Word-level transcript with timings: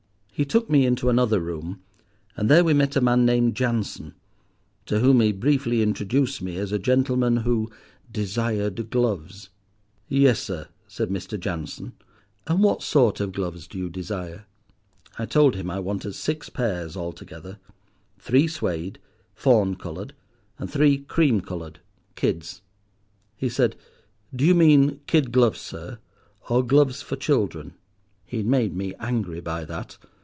"He 0.33 0.45
took 0.45 0.71
me 0.71 0.87
into 0.87 1.07
another 1.07 1.39
room, 1.39 1.83
and 2.35 2.49
there 2.49 2.63
we 2.63 2.73
met 2.73 2.95
a 2.95 3.01
man 3.01 3.27
named 3.27 3.53
Jansen, 3.53 4.15
to 4.87 4.97
whom 4.99 5.21
he 5.21 5.31
briefly 5.31 5.83
introduced 5.83 6.41
me 6.41 6.57
as 6.57 6.71
a 6.71 6.79
gentleman 6.79 7.37
who 7.37 7.69
'desired 8.11 8.89
gloves.' 8.89 9.49
'Yes, 10.09 10.39
sir,' 10.39 10.69
said 10.87 11.09
Mr. 11.11 11.39
Jansen; 11.39 11.93
and 12.47 12.63
what 12.63 12.81
sort 12.81 13.19
of 13.19 13.33
gloves 13.33 13.67
do 13.67 13.77
you 13.77 13.87
desire?' 13.87 14.47
"I 15.19 15.27
told 15.27 15.53
him 15.53 15.69
I 15.69 15.79
wanted 15.79 16.13
six 16.15 16.49
pairs 16.49 16.97
altogether—three 16.97 18.47
suede, 18.47 18.97
fawn 19.35 19.75
coloured, 19.75 20.15
and 20.57 20.71
three 20.71 20.97
cream 20.97 21.41
coloured—kids. 21.41 22.63
"He 23.37 23.47
said, 23.47 23.75
'Do 24.35 24.43
you 24.43 24.55
mean 24.55 25.01
kid 25.05 25.31
gloves, 25.31 25.59
sir, 25.61 25.99
or 26.49 26.63
gloves 26.65 27.03
for 27.03 27.15
children?' 27.15 27.75
"He 28.25 28.41
made 28.41 28.75
me 28.75 28.95
angry 28.99 29.39
by 29.39 29.65
that. 29.65 29.99